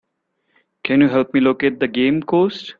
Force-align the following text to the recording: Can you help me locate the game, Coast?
Can 0.83 1.01
you 1.01 1.09
help 1.09 1.31
me 1.31 1.41
locate 1.41 1.79
the 1.79 1.87
game, 1.87 2.23
Coast? 2.23 2.69